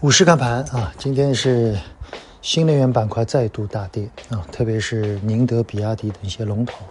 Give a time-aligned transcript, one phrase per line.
[0.00, 1.76] 午市看盘啊，今天是
[2.40, 6.84] 新能源板块再度大跌啊，特别是宁德、比亚迪等一些龙头，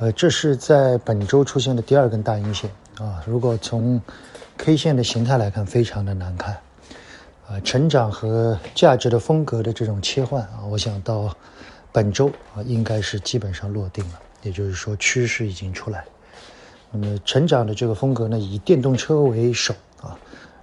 [0.00, 2.68] 呃，这是在本周出现的第二根大阴线
[2.98, 3.22] 啊。
[3.24, 4.02] 如果从
[4.56, 6.58] K 线的形态来看，非常的难看
[7.48, 7.60] 啊。
[7.60, 11.32] 成长和价值的风格的这种切换啊，我想到
[11.92, 16.04] 本周啊，应该是基本上落定了，也就是说趋势已经出来。
[16.90, 19.72] 那么成长的这个风格呢，以电动车为首。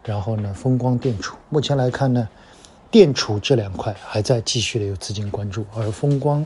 [0.04, 2.28] 然后呢，风光电储，目前来看呢，
[2.92, 6.46] 电储这两块还在继续的有资金关注，而风光，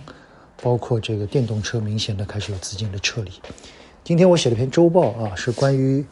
[0.62, 3.32] 包括这个电动车，明显的开始有资金的撤离。
[4.04, 6.06] 今天我写了篇周报啊，是关于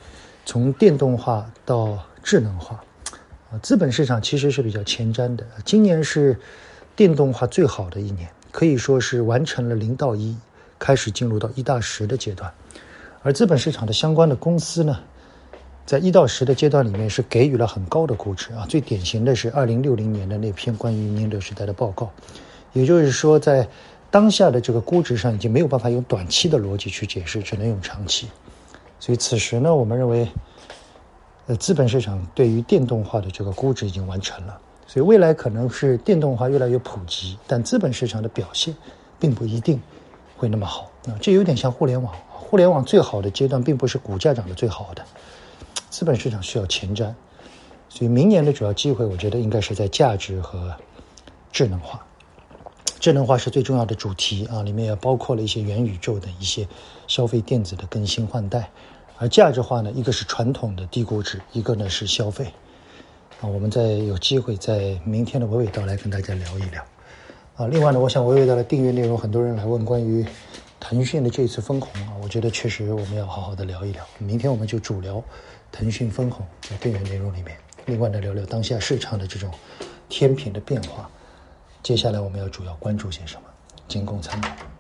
[0.44, 2.84] 从电动化到智能化，
[3.52, 5.46] 啊，资本市场其实是比较前瞻的。
[5.64, 6.40] 今年是
[6.96, 10.36] 电动化最好的一年，可以说是完成了零到一，
[10.80, 12.52] 开始进入到一到十的阶段，
[13.22, 15.00] 而资本市场的相关的公司呢？
[15.86, 22.10] 在一到十的阶段里面是给予了很高的估值啊，最典型的是二零六零年的那篇关于宁德时代的报告，
[22.74, 23.68] 也就是说，在
[24.10, 28.28] 当下的这个估值上已经没有办法用短期的逻辑去解释，只能用长期。
[29.00, 30.28] 所以此时呢，我们认为，
[31.46, 38.76] 呃，资本市场对于电动化的这个估值已经完成了，所以未来可能是电动化越来越普及，但资本市场的表现
[39.20, 39.80] 并不一定
[40.36, 41.14] 会那么好啊。
[41.22, 45.06] 这有点像互联网，互联网最好的阶段并不是股价涨得最好的。
[45.96, 47.14] 资本市场需要前瞻，
[47.88, 50.76] 所以明年的主要机会，我觉得应该是在价值和
[51.54, 52.06] 智能化。
[53.00, 56.68] 智能化是最重要的主题啊，里面也包括了一些元宇宙的一些
[57.08, 58.70] 消费电子的更新换代。
[59.20, 62.52] 而价值化呢，一个是传统的低估值，一个呢是消费。
[63.40, 66.84] 啊，我们在有机会在明天的娓娓道来跟大家聊一聊。
[67.56, 70.26] 啊，另外呢，我想娓娓道来订阅内容，很多人来问关于
[70.88, 74.06] 腾讯的这次分红啊，我觉得确实我们要好好的聊一聊。
[74.20, 75.24] 明天我们就主聊。
[75.72, 79.52] 腾讯分红在订阅内容里面，另外呢聊聊当下市场的这种
[80.08, 81.10] 天平的变化。
[81.82, 83.48] 接下来我们要主要关注些什么？
[83.88, 84.75] 仅供参考。